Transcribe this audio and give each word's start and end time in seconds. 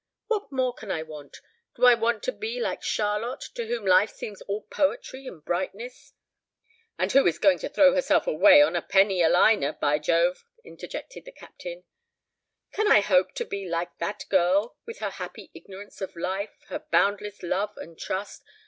What 0.29 0.51
more 0.51 0.73
can 0.73 0.89
I 0.89 1.03
want? 1.03 1.41
Do 1.75 1.85
I 1.85 1.93
want 1.93 2.23
to 2.23 2.31
be 2.31 2.59
like 2.59 2.81
Charlotte, 2.81 3.41
to 3.53 3.67
whom 3.67 3.85
life 3.85 4.09
seems 4.09 4.41
all 4.41 4.63
poetry 4.63 5.27
and 5.27 5.45
brightness?" 5.45 6.13
"And 6.97 7.11
who 7.11 7.27
is 7.27 7.37
going 7.37 7.59
to 7.59 7.69
throw 7.69 7.93
herself 7.93 8.25
away 8.25 8.61
upon 8.61 8.75
a 8.75 8.81
penny 8.81 9.21
a 9.21 9.29
liner, 9.29 9.73
by 9.73 9.99
Jove!" 9.99 10.43
interjected 10.65 11.23
the 11.25 11.31
Captain. 11.31 11.83
"Can 12.71 12.87
I 12.91 13.01
hope 13.01 13.33
to 13.35 13.45
be 13.45 13.69
like 13.69 13.95
that 13.99 14.23
girl, 14.27 14.75
with 14.87 14.97
her 15.01 15.11
happy 15.11 15.51
ignorance 15.53 16.01
of 16.01 16.15
life, 16.15 16.55
her 16.69 16.79
boundless 16.79 17.43
love 17.43 17.77
and 17.77 17.95
trust! 17.95 18.43